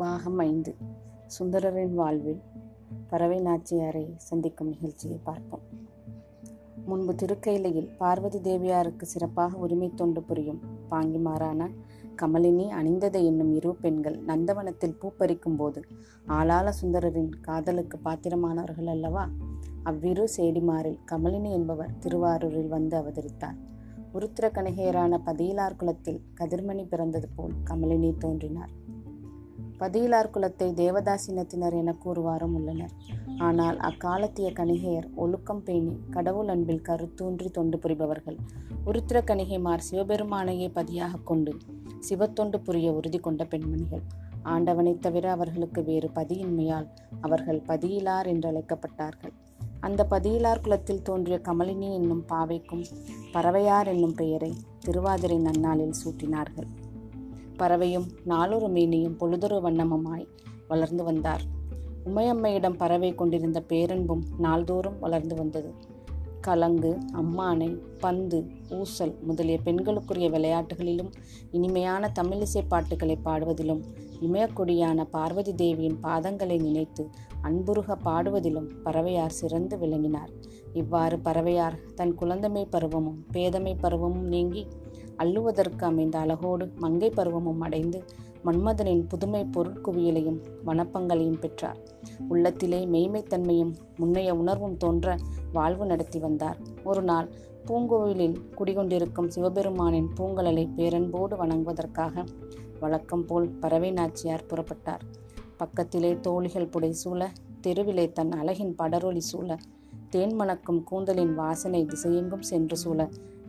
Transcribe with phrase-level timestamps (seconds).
[0.00, 0.76] பாகம் ஐந்து
[1.26, 2.40] சுந்தரரின் வாழ்வில்
[3.08, 5.64] பறவை நாச்சியாரை சந்திக்கும் நிகழ்ச்சியை பார்ப்போம்.
[6.86, 10.60] முன்பு திருக்கையிலையில் பார்வதி தேவியாருக்கு சிறப்பாக உரிமை தொண்டு புரியும்
[10.90, 11.68] பாங்கிமாரான
[12.16, 15.82] கமலினி அணிந்ததை என்னும் இரு பெண்கள் நந்தவனத்தில் பூப்பறிக்கும் போது
[16.28, 19.28] ஆளாள சுந்தரரின் காதலுக்கு பாத்திரமானவர்கள் அல்லவா?
[19.82, 23.58] அவ்விரு சேடிமாரில் கமலினி என்பவர் திருவாரூரில் வந்து அவதரித்தார்.
[24.12, 28.78] உருத்திர கணிகையரான பதியிலார் குலத்தில் கதிர்மணி பிறந்தது போல் கமலினி தோன்றினார்.
[29.80, 32.90] பதியிலார் குலத்தை தேவதாசினத்தினர் என கூறுவாரும் உள்ளனர்.
[33.38, 38.36] ஆனால் அக்காலத்திய கணிகையர் ஒழுக்கம் பேணி கடவுள் அன்பில் கருத்தூன்றி தொண்டு புரிபவர்கள்.
[38.86, 41.54] உருத்திர கணிகைமார் சிவபெருமானையே பதியாக கொண்டு
[42.08, 44.02] சிவத்தொண்டு புரிய உறுதி கொண்ட பெண்மணிகள்.
[44.42, 46.86] ஆண்டவனைத் தவிர அவர்களுக்கு வேறு பதியின்மையால்
[47.20, 49.32] அவர்கள் பதியிலார் என்று அழைக்கப்பட்டார்கள்
[49.80, 52.84] அந்த பதியிலார் குலத்தில் தோன்றிய கமலினி என்னும் பாவைக்கும்
[53.32, 56.68] பறவையார் என்னும் பெயரை திருவாதிரை நன்னாளில் சூட்டினார்கள்.
[57.62, 60.26] பறவையும் நாளொரு மீனியும் பொழுதொரு வண்ணமுமாய்
[60.68, 61.44] வளர்ந்து வந்தார்.
[62.04, 65.70] உமையம்மையிடம் பறவை கொண்டிருந்த பேரன்பும் நாள்தோறும் வளர்ந்து வந்தது.
[66.40, 68.38] கலங்கு அம்மானை பந்து
[68.70, 71.10] ஊசல் முதலிய பெண்களுக்குரிய விளையாட்டுகளிலும்
[71.50, 73.82] இனிமையான தமிழிசை பாட்டுகளை பாடுவதிலும்
[74.20, 77.04] இமயக்கொடியான பார்வதி தேவியின் பாதங்களை நினைத்து
[77.42, 80.32] அன்புருக பாடுவதிலும் பறவையார் சிறந்து விளங்கினார்.
[80.72, 84.62] இவ்வாறு பறவையார் தன் குழந்தமை பருவமும் பேதமை பருவமும் நீங்கி
[85.22, 87.98] அள்ளுவதற்கு அமைந்த அழகோடு மங்கை பருவமும் அடைந்து
[88.44, 91.78] மன்மதனின் புதுமை பொருட்குவியலையும் வனப்பங்களையும் பெற்றார்.
[92.28, 95.16] உள்ளத்திலே மெய்மைத்தன்மையும் முன்னைய உணர்வும் தோன்ற
[95.52, 96.58] வாழ்வு நடத்தி வந்தார்.
[96.84, 97.28] ஒரு நாள்
[97.66, 102.24] பூங்கோவிலில் குடிகொண்டிருக்கும் சிவபெருமானின் பூங்கலலை பேரன்போடு வணங்குவதற்காக
[102.80, 105.04] வழக்கம் போல் பறவை நாச்சியார் புறப்பட்டார்.
[105.56, 107.20] பக்கத்திலே தோழிகள் புடை சூழ
[107.60, 109.56] தெருவிலே தன் அழகின் படரொளி சூழ
[110.08, 113.00] தேன் மணக்கும் கூந்தலின் வாசனை திசையெங்கும் சென்று சூழ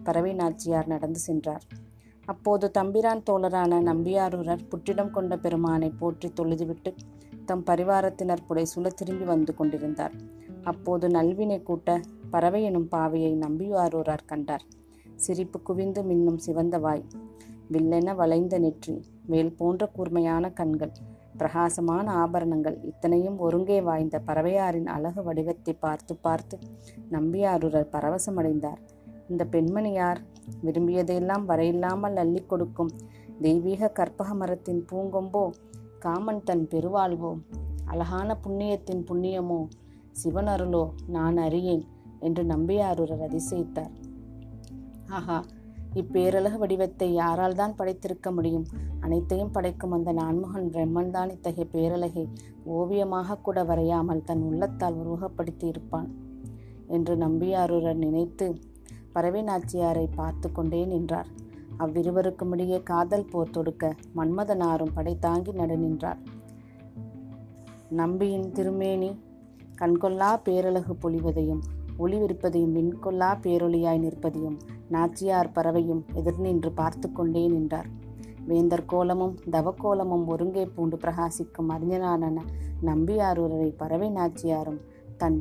[0.04, 1.66] பறவை நாச்சியார் நடந்து சென்றார்.
[2.26, 6.92] அப்போது தம்பிரான் தோழரான நம்பியாரூரர் புற்றிடம் கொண்ட பெருமானை போற்றி தொழுதுவிட்டு
[7.46, 8.66] தம் பரிவாரத்தினர் புடை
[9.00, 10.16] திரும்பி வந்து கொண்டிருந்தார்.
[10.64, 12.00] அப்போது நல்வினை கூட்ட
[12.30, 14.66] பறவை எனும் பாவையை நம்பியாரூரார் கண்டார்.
[15.16, 17.04] சிரிப்பு குவிந்து மின்னும் சிவந்த வாய்.
[17.74, 18.96] வில்லென வளைந்த நெற்றி
[19.32, 20.94] வேல் போன்ற கூர்மையான கண்கள்
[21.40, 26.58] பிரகாசமான ஆபரணங்கள் இத்தனையும் ஒருங்கே வாய்ந்த பறவையாரின் அழகு வடிவத்தை பார்த்து பார்த்து
[27.12, 28.82] நம்பியாரூரர் பரவசமடைந்தார்.
[29.32, 30.20] இந்த பெண்மணி யார்
[30.64, 32.92] விரும்பியதையெல்லாம் வரையில்லாமல் அள்ளி கொடுக்கும்
[33.42, 35.44] தெய்வீக கற்பக மரத்தின் பூங்கொம்போ
[36.00, 37.32] காமன் தன் பெருவாழ்வோ
[37.86, 39.60] அழகான புண்ணியத்தின் புண்ணியமோ
[40.12, 41.84] சிவன் அருளோ நான் அறியேன்
[42.20, 43.94] என்று நம்பியாரூரர் அதிசயித்தார்.
[45.10, 45.38] ஆஹா
[45.94, 48.66] இப்பேரழகு வடிவத்தை யாரால் தான் படைத்திருக்க முடியும்?
[49.00, 52.26] அனைத்தையும் படைக்கும் அந்த நான்முகன் பிரம்மன் தான் இத்தகைய பேரழகை
[52.78, 56.10] ஓவியமாக கூட வரையாமல் தன் உள்ளத்தால் உருவகப்படுத்தி இருப்பான்
[56.88, 58.48] என்று நம்பியாரூரர் நினைத்து
[59.14, 61.28] பறவை நாச்சியாரை பார்த்து கொண்டே நின்றார்.
[61.78, 66.20] அவ்விருவருக்கும் இடையே காதல் போர் தொடுக்க மன்மதனாரும் படை தாங்கி நடு நின்றார்.
[67.90, 69.12] நம்பியின் திருமேனி
[69.82, 71.62] கண்கொள்ளா பேரழகு பொழிவதையும்
[71.98, 74.58] ஒளி விரிப்பதையும் விண்கொள்ளா பேரொளியாய் நிற்பதையும்
[74.90, 77.90] நாச்சியார் பறவையும் எதிர் நின்று பார்த்து கொண்டே நின்றார்.
[78.48, 82.34] வேந்தர் கோலமும் தவக்கோலமும் ஒருங்கே பூண்டு பிரகாசிக்கும் அறிஞனான
[82.82, 84.80] நம்பியாரூரரை பறவை நாச்சியாரும்
[85.18, 85.40] தன்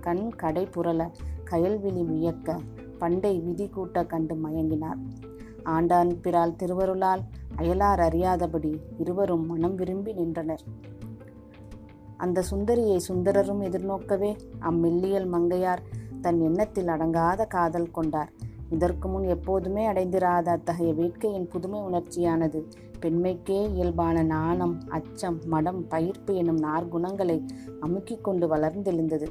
[0.00, 1.10] கண் கடை புரள
[1.50, 2.58] கயல்விழி வியக்க
[2.98, 5.00] பண்டை விதி கூட்ட கண்டு மயங்கினார்.
[5.64, 7.22] ஆண்டான் பிறால் திருவருளால்
[7.56, 10.64] அயலார் அறியாதபடி இருவரும் மனம் விரும்பி நின்றனர்.
[12.16, 15.82] அந்த சுந்தரியை சுந்தரரும் எதிர்நோக்கவே அம்மெல்லியல் மங்கையார்
[16.20, 18.30] தன் எண்ணத்தில் அடங்காத காதல் கொண்டார்.
[18.70, 22.60] இதற்கு முன் எப்போதுமே அடைந்திராத அத்தகைய வேட்கையின் புதுமை உணர்ச்சியானது
[23.00, 27.36] பெண்மைக்கே இயல்பான நாணம் அச்சம் மடம் பயிர்ப்பு எனும் நார்குணங்களை
[27.80, 29.28] அமுக்கிக் கொண்டு வளர்ந்தெழுந்தது.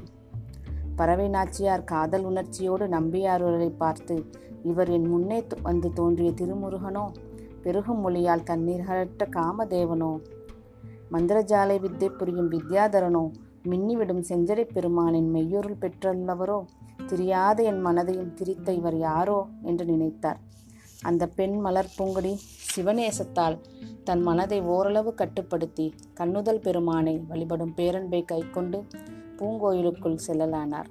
[0.98, 4.14] பறவை நாச்சியார் காதல் உணர்ச்சியோடு நம்பியாரூரரை பார்த்து
[4.62, 7.04] இவர் என் முன்னே வந்து தோன்றிய திருமுருகனோ?
[7.62, 10.10] பெருகும் மொழியால் தண்ணீர்களற்ற காமதேவனோ?
[11.12, 13.22] மந்திரஜாலை வித்தை புரியும் வித்யாதரனோ?
[13.68, 16.58] மின்னிவிடும் செஞ்சடை பெருமானின் மெய்யொருள் பெற்றுள்ளவரோ
[17.06, 20.40] தெரியாத என் மனதையும் திரித்த இவர் யாரோ என்று நினைத்தார்.
[21.02, 22.32] அந்த பெண் மலர் பூங்குடி
[22.70, 23.56] சிவநேசத்தால்
[24.04, 28.80] தன் மனதை ஓரளவு கட்டுப்படுத்தி கண்ணுதல் பெருமானை வழிபடும் பேரன்பை கைக்கொண்டு
[29.38, 30.88] பூங்கோயிலுக்குள் செல்லலானார்.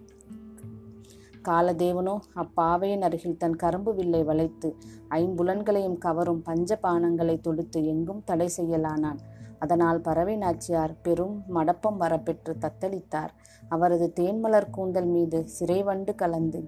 [1.48, 4.70] காலதேவனோ அப்பாவையின் அருகில் தன் கரும்பு வில்லை வளைத்து
[5.10, 9.20] ஐம்புலன்களையும் கவரும் பஞ்சபானங்களை தொடுத்து எங்கும் தடை செய்யலானான்.
[9.60, 13.32] அதனால் பறவை நாச்சியார் பெரும் மடப்பம் வரப்பெற்று தத்தளித்தார்.
[13.70, 16.62] அவரது தேன்மலர் கூந்தல் மீது சிறைவண்டு கலந்து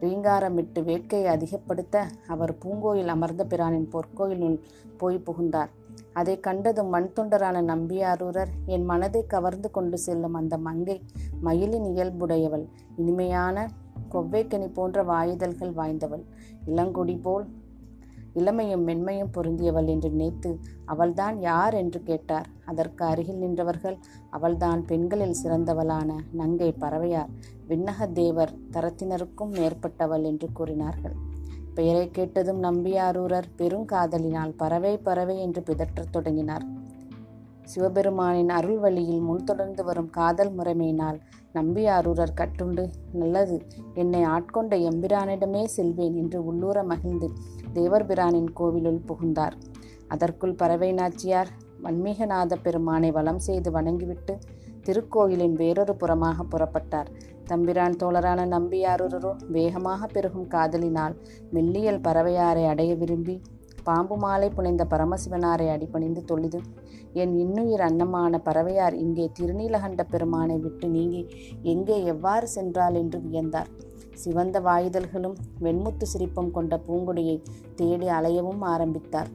[0.00, 1.96] ரீங்காரமிட்டு வேட்கையை அதிகப்படுத்த
[2.26, 4.58] அவர் பூங்கோயில் அமர்ந்த பிரானின் பொற்கோயிலுள்
[5.00, 5.70] போய் புகுந்தார்.
[6.12, 10.96] அதை கண்டதும் மண் தொண்டரான நம்பியாரூரர் என் மனதை கவர்ந்து கொண்டு செல்லும் அந்த மங்கை
[11.40, 12.66] மயிலின் இயல்புடையவள்
[12.96, 13.66] இனிமையான
[14.14, 16.24] கொவ்வைக்கனி போன்ற வாயுதல்கள் வாய்ந்தவள்
[16.66, 17.46] இளங்குடி போல்
[18.34, 20.50] இளமையும் மென்மையும் பொருந்தியவள் என்று நினைத்து
[20.84, 22.48] அவள்தான் யார் என்று கேட்டார்.
[22.66, 23.96] அதற்கு அருகில் நின்றவர்கள்
[24.30, 27.34] அவள்தான் பெண்களில் சிறந்தவளான நங்கை பறவையார்
[27.68, 31.16] விண்ணக தேவர் தரத்தினருக்கும் மேற்பட்டவள் என்று கூறினார்கள்.
[31.74, 36.64] பெயரை கேட்டதும் நம்பியாரூரர் பெருங்காதலினால் பறவை பறவை என்று பிதற்றத் தொடங்கினார்.
[37.74, 41.18] சிவபெருமானின் அருள் வழியில் முன்தொடர்ந்து வரும் காதல் முறைமையினால்
[41.54, 43.66] நம்பியாரூரர் கட்டுண்டு நல்லது.
[43.94, 47.30] என்னை ஆட்கொண்ட எம்பிரானிடமே செல்வேன் என்று உள்ளூர மகிழ்ந்து
[47.74, 49.54] தேவர்பிரானின் கோவிலுள் புகுந்தார்.
[50.08, 51.48] அதற்குள் பறவை நாச்சியார்
[51.82, 54.38] வன்மீகநாத பெருமானை வலம் செய்து வணங்கிவிட்டு
[54.86, 57.10] திருக்கோயிலின் வேறொரு புறமாக புறப்பட்டார்.
[57.50, 61.16] தம்பிரான் தோழரான நம்பியாரூரரோ வேகமாக பெருகும் காதலினால்
[61.50, 63.36] மெல்லியல் பறவையாரை அடைய விரும்பி
[63.86, 66.58] பாம்பு மாலை புனைந்த பரமசிவனாரை அடிபணிந்து தொழுது
[67.22, 71.22] என் இன்னுயிர் அன்னமான பறவையார் இங்கே திருநீலகண்ட பெருமானை விட்டு நீங்கி
[71.72, 73.70] எங்கே எவ்வாறு சென்றாள் என்று வியந்தார்.
[74.22, 77.36] சிவந்த வாயுதல்களும் வெண்முத்து சிரிப்பும் கொண்ட பூங்குடியை
[77.76, 79.30] தேடி அலையவும் ஆரம்பித்தார்.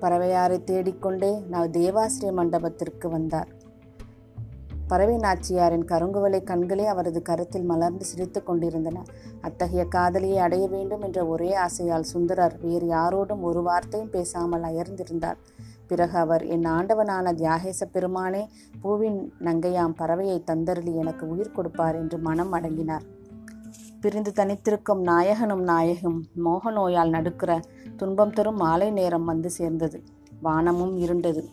[0.00, 3.48] பறவையாரை தேடிக்கொண்டே நான் தேவாசிரிய மண்டபத்திற்கு வந்தார்.
[4.86, 9.02] பறவை நாச்சியாரின் கருங்குவலை கண்களே அவரது கருத்தில் மலர்ந்து சிரித்து கொண்டிருந்தன.
[9.40, 15.38] அத்தகைய காதலியை அடைய வேண்டும் என்ற ஒரே ஆசையால் சுந்தரர் வேறு யாரோடும் ஒரு வார்த்தையும் பேசாமல் அயர்ந்திருந்தார்.
[15.86, 18.42] பிறகு அவர் என் ஆண்டவனான தியாகேச பெருமானே
[18.80, 23.06] பூவின் நங்கையாம் பறவையை தந்தருளி எனக்கு உயிர் கொடுப்பார் என்று மனம் அடங்கினார்.
[24.00, 27.62] பிரிந்து தனித்திருக்கும் நாயகனும் நாயகும் மோகநோயால் நடுக்கிற
[27.96, 30.02] துன்பம் தரும் மாலை நேரம் வந்து சேர்ந்தது.
[30.40, 31.44] வானமும் இருண்டது.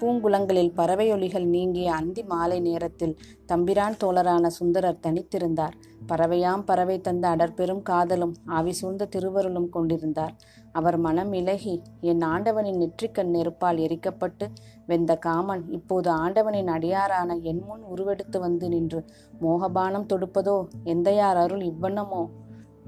[0.00, 5.74] பூங்குளங்களில் பறவையொலிகள் நீங்கிய அந்தி மாலை நேரத்தில் தம்பிரான் தோழரான சுந்தரர் தனித்திருந்தார்.
[6.08, 10.34] பறவையாம் பறவை தந்த அடற்பெரும் காதலும் ஆவி சூழ்ந்த திருவருளும் கொண்டிருந்தார்.
[10.72, 14.46] அவர் மனம் இலகி என் ஆண்டவனின் நெற்றிக்கண் நெருப்பால் எரிக்கப்பட்டு
[14.86, 19.04] வெந்த காமன் இப்போது ஆண்டவனின் அடியாரான என் முன் உருவெடுத்து வந்து நின்று
[19.40, 20.56] மோகபானம் தொடுப்பதோ?
[20.84, 22.22] எந்தையார் அருள் இவ்வண்ணமோ?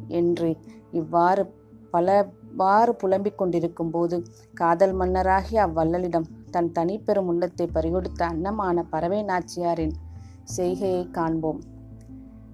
[0.09, 0.57] என்று
[0.91, 1.43] இவ்வாறு
[1.91, 2.09] பல
[2.53, 4.17] இவ்வாறு புலம்பிக் கொண்டிருக்கும் போது
[4.55, 9.95] காதல் மன்னராகி அவ்வள்ளலிடம் தன் தனிப்பெரும் உள்ளத்தை பறிகொடுத்த அன்னமான பறவை நாச்சியாரின்
[10.45, 11.61] செய்கையை காண்போம்.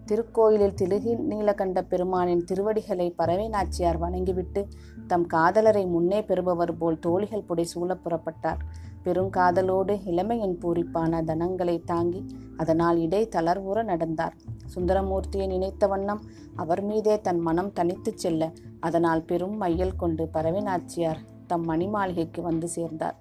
[0.07, 4.63] திருக்கோயிலில் திலுகி நீலகண்ட பெருமானின் திருவடிகளை பறவை நாச்சியார் வணங்கிவிட்டு
[5.09, 8.61] தம் காதலரை முன்னே பெறுபவர் போல் தோழிகள் புடை சூழ புறப்பட்டார்.
[9.05, 12.21] பெருங்காதலோடு இளமையின் பூரிப்பான தனங்களை தாங்கி
[12.57, 14.35] அதனால் இடை தளர்வுற நடந்தார்.
[14.75, 16.23] சுந்தரமூர்த்தியை நினைத்த வண்ணம்
[16.57, 22.69] அவர் மீதே தன் மனம் தனித்துச் செல்ல அதனால் பெரும் மையல் கொண்டு பரவினாச்சியார் தம் மணி மாளிகைக்கு வந்து
[22.69, 23.19] சேர்ந்தார்.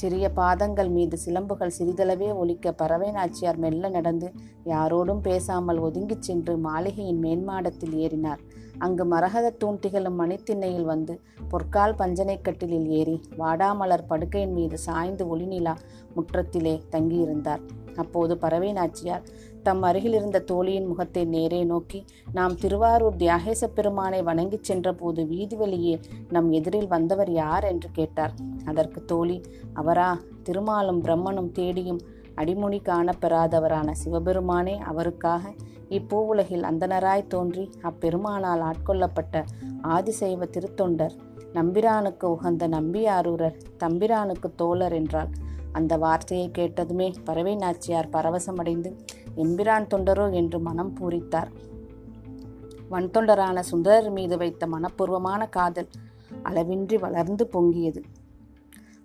[0.00, 4.28] சிறிய பாதங்கள் மீது சிலம்புகள் சிறிதளவே ஒலிக்க பறவை நாச்சியார் மெல்ல நடந்து
[4.64, 8.40] யாரோடும் பேசாமல் ஒதுங்கிச் சென்று மாளிகையின் மேன்மாடத்தில் ஏறினார்.
[8.80, 11.14] அங்கு மரகத தூண்டிகளும் மணித்திண்ணையில் வந்து
[11.48, 15.74] பொற்கால் பஞ்சனை கட்டிலில் ஏறி வாடாமலர் படுக்கையின் மீது சாய்ந்து ஒளிநிலா
[16.14, 17.62] முற்றத்திலே தங்கியிருந்தார்.
[17.96, 19.26] அப்போது பறவை நாச்சியார்
[19.62, 26.50] தம் அருகிலிருந்த தோழியின் முகத்தை நேரே நோக்கி நாம் திருவாரூர் தியாகேச பெருமானை வணங்கிச் சென்றபோது வீதி வெளியே நம்
[26.50, 27.64] எதிரில் வந்தவர் யார்?
[27.64, 28.34] என்று கேட்டார்.
[28.64, 29.38] அதற்கு தோழி
[29.74, 30.10] அவரா
[30.42, 32.00] திருமாலும் பிரம்மனும் தேடியும்
[32.34, 35.52] அடிமொழி காணப்பெறாதவரான சிவபெருமானே அவருக்காக
[35.88, 39.44] இப்பூவுலகில் அந்தனராய் தோன்றி அப்பெருமானால் ஆட்கொள்ளப்பட்ட
[39.88, 41.14] ஆதிசைவ திருத்தொண்டர்
[41.54, 45.28] நம்பிரானுக்கு உகந்த நம்பியாரூரர் தம்பிரானுக்கு தோழர் என்றால்
[45.72, 48.90] அந்த வார்த்தையை கேட்டதுமே பறவை நாச்சியார் பரவசமடைந்து
[49.36, 51.50] எம்பிரான் தொண்டரோ என்று மனம் பூரித்தார்.
[52.90, 55.90] வன்தொண்டரான சுந்தரர் மீது வைத்த மனப்பூர்வமான காதல்
[56.42, 58.02] அளவின்றி வளர்ந்து பொங்கியது.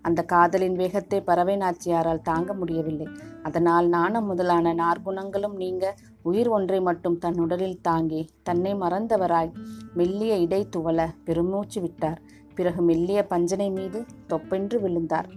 [0.08, 3.08] அந்த காதலின் வேகத்தை பறவை நாச்சியாரால் தாங்க முடியவில்லை.
[3.48, 5.84] அதனால் நாணம் முதலான நார்குணங்களும் நீங்க
[6.30, 9.52] உயிர் ஒன்றை மட்டும் தன் உடலில் தாங்கி தன்னை மறந்தவராய்
[9.98, 12.20] மெல்லிய இடை துவள பெருமூச்சு விட்டார்.
[12.58, 13.98] பிறகு மெல்லிய பஞ்சனை மீது
[14.30, 15.28] தொப்பென்று விழுந்தார்.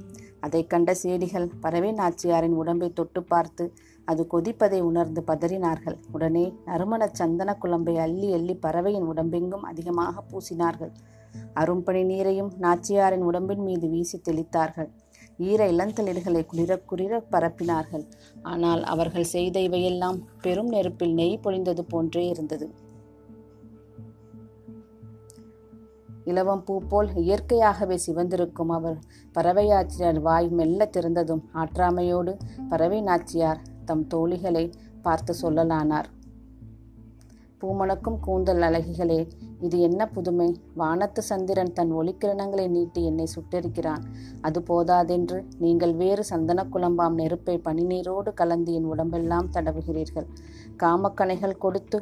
[0.45, 3.65] அதை கண்ட சேடிகள் பறவை நாச்சியாரின் உடம்பை தொட்டு பார்த்து
[4.07, 5.97] அது கொதிப்பதை உணர்ந்து பதறினார்கள்.
[6.15, 10.93] உடனே நறுமண சந்தன குழம்பை அள்ளி அள்ளி பறவையின் உடம்பெங்கும் அதிகமாக பூசினார்கள்.
[11.53, 14.89] அரும்பணி நீரையும் நாச்சியாரின் உடம்பின் மீது வீசி தெளித்தார்கள்.
[15.38, 18.05] ஈர இளந்தளிர்களை குளிர குளிர பரப்பினார்கள்.
[18.41, 22.67] ஆனால் அவர்கள் செய்த இவையெல்லாம் பெரும் நெருப்பில் நெய் பொழிந்தது போன்றே இருந்தது.
[26.24, 28.98] இலவம் பூ போல் இயற்கையாகவே சிவந்திருக்கும் அவர்
[29.36, 32.33] பறவையாச்சியார் வாய் மெல்ல திறந்ததும் ஆற்றாமையோடு
[32.69, 34.65] பறவை நாச்சியார் தம் தோழிகளை
[35.01, 36.09] பார்த்து சொல்லலானார்.
[37.62, 39.19] பூமணக்கும் கூந்தல் அழகிகளே
[39.62, 40.48] இது என்ன புதுமை?
[40.75, 44.04] வானத்து சந்திரன் தன் ஒளிக்கிரணங்களை நீட்டி என்னை சுட்டெரிக்கிறான்.
[44.42, 50.28] அது போதாதென்று நீங்கள் வேறு சந்தன குழம்பாம் நெருப்பை பனிநீரோடு கலந்து என் உடம்பெல்லாம் தடவுகிறீர்கள்.
[50.78, 52.00] காமக்கணைகள் கொடுத்து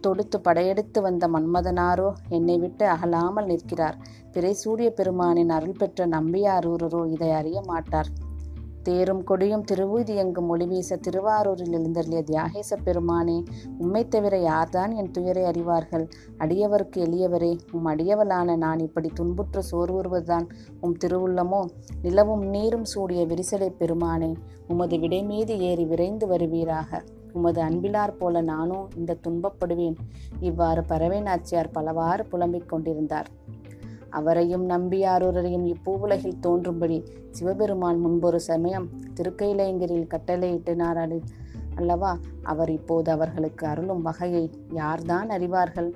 [0.00, 3.98] தொடுத்து படையெடுத்து வந்த மன்மதனாரோ என்னை விட்டு அகலாமல் நிற்கிறார்.
[4.32, 8.10] பிறை சூரிய பெருமானின் அருள் பெற்ற நம்பியாரூரரோ இதை அறிய மாட்டார்.
[8.88, 13.36] தேரும் கொடியும் திருவூதி எங்கும் ஒளிவீச திருவாரூரில் எழுந்தருளிய தியாகேச பெருமானே
[13.78, 16.04] உம்மை தவிர யார்தான் என் துயரை அறிவார்கள்?
[16.38, 20.46] அடியவருக்கு எளியவரே உம் அடியவளான நான் இப்படி துன்புற்று சோர்வுறுவதுதான்
[20.80, 21.60] உம் திருவுள்ளமோ?
[22.02, 24.32] நிலவும் நீரும் சூடிய விரிசலை பெருமானே
[24.68, 27.00] உமது விடை மீது ஏறி விரைந்து வருவீராக.
[27.32, 29.98] உமது அன்பிலார் போல நானும் இந்த துன்பப்படுவேன்.
[30.40, 33.28] இவ்வாறு பறவை நாச்சியார் பலவாறு புலம்பிக் கொண்டிருந்தார்.
[34.10, 41.20] அவரையும் நம்பியாரூரையும் இப்பூவுலகில் தோன்றும்படி சிவபெருமான் முன்பொரு சமயம் திருக்கையிலயங்கிரில் கட்டளையிட்டினார்
[41.76, 45.92] அல்லவா அவர் இப்போது அவர்களுக்கு அருளும் வகையை யார்தான் அறிவார்கள்?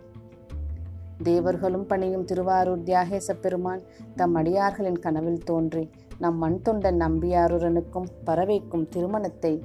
[1.23, 3.83] தேவர்களும் பணியும் திருவாரூர் தியாகேச பெருமான்
[4.16, 9.62] தம் அடியார்களின் கனவில் தோன்றி நம் மண் தொண்டன் நம்பியாரூரனுக்கும் பறவைக்கும் திருமணத்தை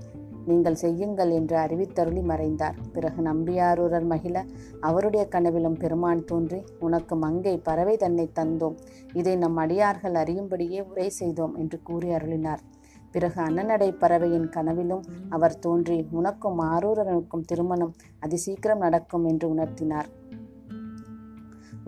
[0.49, 2.77] நீங்கள் செய்யுங்கள் என்று அறிவித்தருளி மறைந்தார்.
[2.93, 4.45] பிறகு நம்பியாரூரர் மகிழ
[4.79, 8.77] அவருடைய கனவிலும் பெருமான் தோன்றி உனக்கு மங்கை பறவை தன்னை தந்தோம்.
[9.13, 12.63] இதை நம் அடியார்கள் அறியும்படியே உரை செய்தோம் என்று கூறி அருளினார்.
[13.11, 17.93] பிறகு அன்னநடை பறவையின் கனவிலும் அவர் தோன்றி உனக்கும் ஆரூரனுக்கும் திருமணம்
[18.25, 20.09] அதிசீக்கிரம் நடக்கும் என்று உணர்த்தினார்.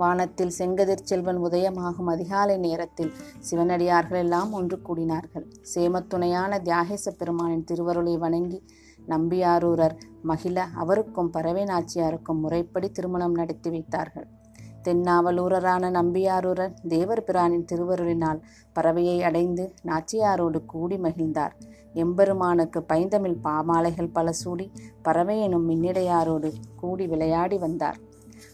[0.01, 3.11] வானத்தில் செங்கதிர் செல்வன் உதயமாகும் அதிகாலை நேரத்தில்
[3.49, 5.45] சிவனடியார்கள் எல்லாம் ஒன்று கூடினார்கள்.
[5.73, 8.59] சேமத்துணையான தியாகேச பெருமானின் திருவருளை வணங்கி
[9.07, 14.27] நம்பியாரூரர் மகிழ அவருக்கும் பறவை நாச்சியாருக்கும் முறைப்படி திருமணம் நடத்தி வைத்தார்கள்.
[14.83, 18.39] தென்னாவலூரரான நம்பியாரூரர் தேவர் பிரானின் திருவருளினால்
[18.75, 21.55] பறவையை அடைந்து நாச்சியாரோடு கூடி மகிழ்ந்தார்.
[21.93, 24.67] எம்பெருமானுக்கு பைந்தமிழ் பாமாலைகள் பல சூடி
[25.01, 27.99] பறவை எனும் மின்னிடையாரோடு கூடி விளையாடி வந்தார்.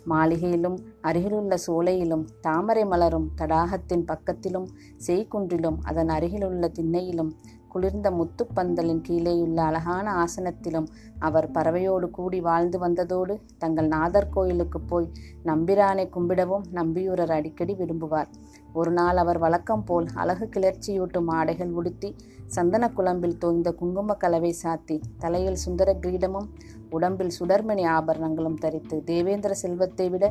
[0.06, 4.68] மாளிகையிலும் அருகிலுள்ள சோலையிலும் தாமரை மலரும் தடாகத்தின் பக்கத்திலும்
[5.08, 7.34] செய்குன்றிலும் அதன் அருகிலுள்ள திண்ணையிலும்
[7.68, 10.88] குளிர்ந்த முத்துப்பந்தலின் கீழேயுள்ள அழகான ஆசனத்திலும்
[11.20, 15.10] அவர் பறவையோடு கூடி வாழ்ந்து வந்ததோடு தங்கள் நாதர் கோயிலுக்கு போய்
[15.46, 18.30] நம்பிரானை கும்பிடவும் நம்பியூரர் அடிக்கடி விரும்புவார்.
[18.74, 22.16] ஒரு நாள் அவர் வழக்கம் போல் அழகு கிளர்ச்சியூட்டும் ஆடைகள் உடுத்தி
[22.48, 26.48] சந்தன குழம்பில் தோய்ந்த குங்கும கலவை சாத்தி தலையில் சுந்தர கிரீடமும்
[26.98, 30.26] உடம்பில் சுடர்மணி ஆபரணங்களும் தரித்து தேவேந்திர செல்வத்தை விட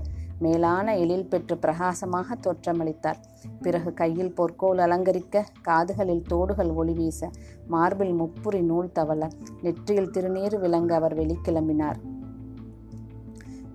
[0.45, 3.21] மேலான எழில் பெற்று பிரகாசமாக தோற்றமளித்தார்.
[3.65, 7.31] பிறகு கையில் பொற்கோல் அலங்கரிக்க காதுகளில் தோடுகள் ஒளி வீச
[7.75, 9.31] மார்பில் முப்புரி நூல் தவள
[9.63, 12.01] நெற்றியில் திருநீர் விளங்க அவர் வெளிக்கிளம்பினார்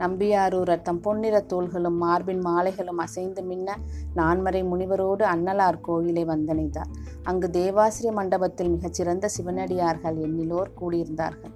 [0.02, 3.76] நம்பியாரூர் தம் பொன்னிற தோள்களும் மார்பின் மாலைகளும் அசைந்து மின்ன
[4.20, 6.92] நான்மறை முனிவரோடு அன்னலார் கோயிலை வந்தணைந்தார்.
[7.24, 11.56] அங்கு தேவாசிரிய மண்டபத்தில் மிகச்சிறந்த சிவனடியார்கள் எண்ணிலோர் கூடியிருந்தார்கள்.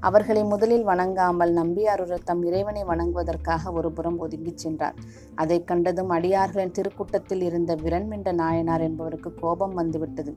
[0.00, 4.96] அவர்களை முதலில் வணங்காமல் நம்பியாரூரர் தம் இறைவனை வணங்குவதற்காக ஒரு புறம் ஒதுங்கிச் சென்றார்.
[5.34, 10.34] அதை கண்டதும் அடியார்களின் திருக்கூட்டத்தில் இருந்த விரண்மிண்ட நாயனார் என்பவருக்கு கோபம் வந்துவிட்டது.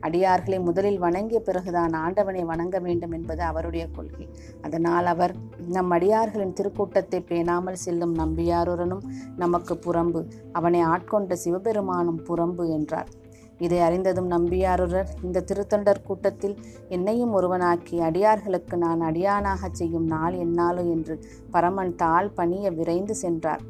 [0.00, 4.28] அடியார்களை முதலில் வணங்கிய பிறகுதான் ஆண்டவனை வணங்க வேண்டும் என்பது அவருடைய கொள்கை.
[4.62, 5.34] அதனால் அவர்
[5.68, 9.04] நம் அடியார்களின் திருக்கூட்டத்தை பேணாமல் செல்லும் நம்பியாருடனும்
[9.36, 13.10] நமக்கு புறம்பு அவனை ஆட்கொண்ட சிவபெருமானும் புறம்பு என்றார்.
[13.58, 16.56] இதை அறிந்ததும் நம்பியாரூரர் இந்த திருத்தொண்டர் கூட்டத்தில்
[16.88, 23.60] என்னையும் ஒருவனாக்கி அடியார்களுக்கு நான் அடியானாகச் செய்யும் நாள் என்னாலோ என்று பரமன் தாள் பணிய விரைந்து சென்றார்.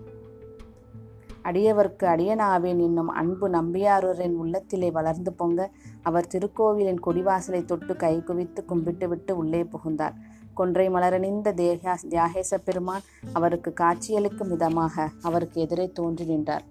[1.42, 5.70] அடியவர்க்கு அடியனாவேன் என்னும் அன்பு நம்பியாரூரின் உள்ளத்திலே வளர்ந்து பொங்க
[6.02, 10.14] அவர் திருக்கோவிலின் கொடிவாசலை தொட்டு கை குவித்து கும்பிட்டுவிட்டு உள்ளே புகுந்தார்.
[10.54, 16.64] கொன்றை மலரணிந்த தேகா தியாகேச பெருமான் அவருக்கு காட்சியளிக்கும் விதமாக அவருக்கு எதிரே தோன்றி நின்றார்.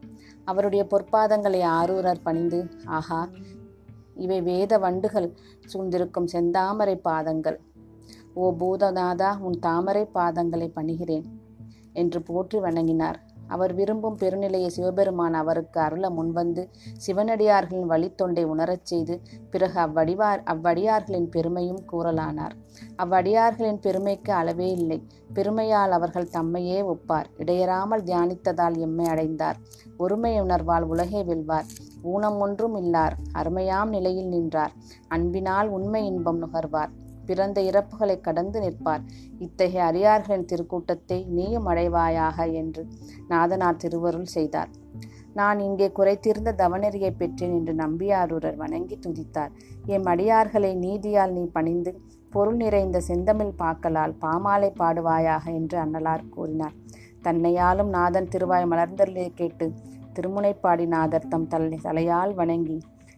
[0.45, 3.29] அவருடைய பொற்பாதங்களை ஆரூரர் பணிந்து ஆஹா
[4.15, 5.29] இவை வேத வண்டுகள்
[5.65, 7.59] சூழ்ந்திருக்கும் செந்தாமரை பாதங்கள்.
[8.33, 11.25] ஓ பூதநாதா உன் தாமரை பாதங்களை பணிகிறேன்
[11.93, 13.19] என்று போற்றி வணங்கினார்.
[13.47, 16.69] அவர் விரும்பும் பெருநிலையை சிவபெருமான் அவருக்கு அருள முன்வந்து
[17.07, 22.51] சிவனடியார்களின் வழித்தொண்டை உணரச் செய்து பிறகு அவ்வடிவார் அவ்வடியார்களின் பெருமையும் கூறலானார்.
[22.97, 25.07] அவ்வடியார்களின் பெருமைக்கு அளவே இல்லை.
[25.33, 27.25] பெருமையால் அவர்கள் தம்மையே ஒப்பார்.
[27.37, 29.55] இடையறாமல் தியானித்ததால் எம்மை அடைந்தார்.
[29.97, 31.65] ஒருமை உணர்வால் உலகை வெல்வார்.
[32.01, 33.13] ஊனம் ஒன்றும் இல்லார்.
[33.33, 34.71] அருமையாம் நிலையில் நின்றார்.
[35.07, 36.89] அன்பினால் உண்மை இன்பம் நுகர்வார்.
[37.27, 39.03] பிறந்த இறப்புகளை கடந்து நிற்பார்.
[39.45, 42.83] இத்தகைய அரியார்களின் திருக்கூட்டத்தை நீயும் அடைவாயாக என்று
[43.27, 44.71] நாதனார் திருவருள் செய்தார்.
[45.39, 49.53] நான் இங்கே குறைத்திருந்த தவநெறியை பெற்றேன் என்று நம்பியாரூரர் வணங்கி துதித்தார்.
[49.95, 51.93] எம் அடியார்களை நீதியால் நீ பணிந்து
[52.35, 56.77] பொருள் நிறைந்த செந்தமிழ் பாக்கலால் பாமாலை பாடுவாயாக என்று அன்னலார் கூறினார்.
[57.25, 59.67] தன்னையாலும் நாதன் திருவாய் மலர்ந்தருளை கேட்டு
[60.15, 62.77] திருமுனைப்பாடி நாதர் தம் தலை தலையால் வணங்கி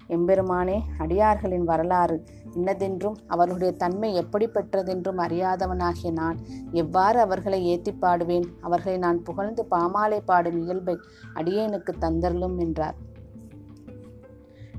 [0.09, 2.17] எம்பெருமானே அடியார்களின் வரலாறு
[2.55, 6.37] இன்னதென்றும் அவர்களுடைய தன்மை எப்படி பெற்றதென்றும் அறியாதவனாகிய நான்
[6.71, 8.47] எவ்வாறு அவர்களை ஏத்தி பாடுவேன்?
[8.61, 10.95] அவர்களை நான் புகழ்ந்து பாமாலை பாடும் இயல்பை
[11.33, 12.99] அடியேனுக்கு தந்தரலும் என்றார்.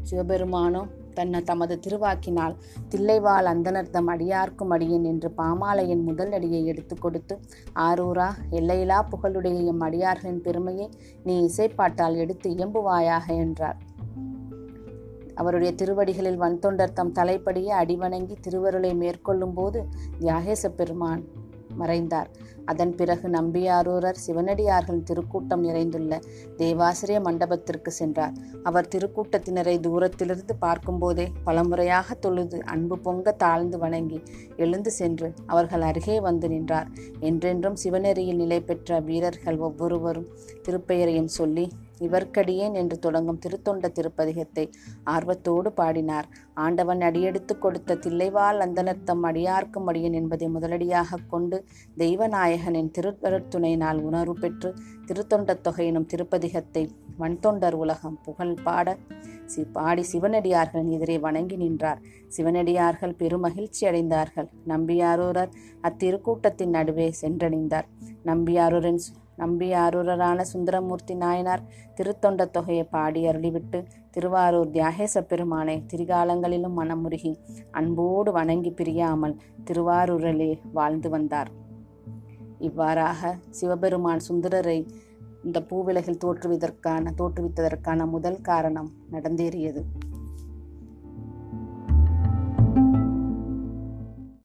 [0.02, 2.54] சிவபெருமானோ தன்னை தமது திருவாக்கினால்
[2.88, 7.36] தில்லைவாள் அந்தனர்த்தம் அடியார்க்கும் அடியேன் என்று பாமாலையின் முதல் அடியை எடுத்து கொடுத்து
[7.86, 10.88] ஆரூரா எல்லையிலா புகழுடைய எம் அடியார்களின் பெருமையை
[11.24, 13.78] நீ இசைப்பாட்டால் எடுத்து இயம்புவாயாக என்றார்.
[15.40, 19.80] அவருடைய திருவடிகளில் வன்தொண்டர் தம் தலைப்படியே அடிவணங்கி திருவருளை மேற்கொள்ளும் போது
[20.20, 21.24] தியாகேச பெருமான்
[21.80, 22.30] மறைந்தார்.
[22.66, 26.18] அதன் பிறகு நம்பியாரூரர் சிவனடியார்கள் திருக்கூட்டம் நிறைந்துள்ள
[26.56, 28.34] தேவாசிரிய மண்டபத்திற்கு சென்றார்.
[28.62, 34.20] அவர் திருக்கூட்டத்தினரை தூரத்திலிருந்து பார்க்கும்போதே பலமுறையாக தொழுது அன்பு பொங்க தாழ்ந்து வணங்கி
[34.56, 36.90] எழுந்து சென்று அவர்கள் அருகே வந்து நின்றார்.
[37.20, 40.30] என்றென்றும் சிவநெறியில் நிலை பெற்ற வீரர்கள் ஒவ்வொருவரும்
[40.66, 41.66] திருப்பெயரையும் சொல்லி
[42.06, 44.64] இவர்க்கடியேன் என்று தொடங்கும் திருத்தொண்ட திருப்பதிகத்தை
[45.12, 46.26] ஆர்வத்தோடு பாடினார்.
[46.64, 51.56] ஆண்டவன் அடியெடுத்து கொடுத்த தில்லைவாள் அந்தனர்த்தம் அடியார்க்கும் அடியன் என்பதை முதலடியாக கொண்டு
[52.56, 54.68] நாயகனின் திருவருத்துணையினால் உணர்வு பெற்று
[55.06, 56.82] திருத்தொண்டத் தொகை எனும் திருப்பதிகத்தை
[57.18, 58.96] வன்தொண்டர் உலகம் புகழ் பாட
[59.44, 62.00] சி பாடி சிவனடியார்களின் எதிரே வணங்கி நின்றார்.
[62.36, 64.48] சிவனடியார்கள் பெருமகிழ்ச்சி அடைந்தார்கள்.
[64.68, 67.88] நம்பியாரூரர் அத்திருக்கூட்டத்தின் நடுவே சென்றடைந்தார்.
[68.24, 69.00] நம்பியாரூரின்
[69.38, 77.34] நம்பியாரூரரான சுந்தரமூர்த்தி நாயனார் திருத்தொண்ட தொகையை பாடி அருளிவிட்டு திருவாரூர் தியாகேச பெருமானை திரிகாலங்களிலும் மனமுருகி
[77.70, 81.52] அன்போடு வணங்கி பிரியாமல் திருவாரூரிலே வாழ்ந்து வந்தார்.
[82.58, 84.86] இவ்வாறாக சிவபெருமான் சுந்தரரை
[85.44, 89.82] இந்த பூவிலகில் தோற்றுவதற்கான தோற்றுவித்ததற்கான முதல் காரணம் நடந்தேறியது.